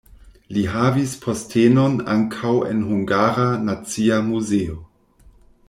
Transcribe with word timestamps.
Li 0.55 0.61
havis 0.75 1.11
postenon 1.25 1.99
ankaŭ 2.15 2.55
en 2.71 2.81
Hungara 2.93 3.47
Nacia 3.69 4.19
Muzeo. 4.31 4.83